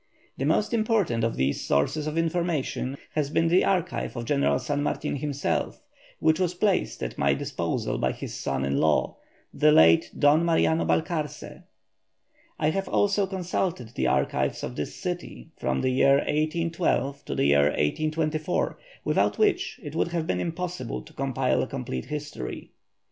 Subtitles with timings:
[0.35, 4.81] The most important of these sources of information has been the archive of General San
[4.81, 5.83] Martin himself,
[6.17, 9.17] which was placed at my disposal by his son in law,
[9.53, 11.61] the late Don Mariano Balcarce.
[12.57, 17.45] I have also consulted the archives of this city from the year 1812 to the
[17.45, 22.71] year 1824, without which it would have been impossible to compile a complete history.